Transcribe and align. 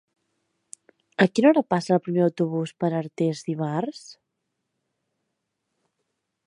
A 1.25 1.27
quina 1.33 1.49
hora 1.49 1.63
passa 1.73 1.93
el 1.97 2.01
primer 2.07 2.23
autobús 2.27 2.73
per 2.85 2.91
Artés 3.01 3.45
dimarts? 3.49 4.09